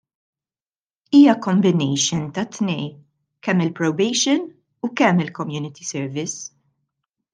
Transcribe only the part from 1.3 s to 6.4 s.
combination ta' tnejn, kemm il-probation u kemm il-community service.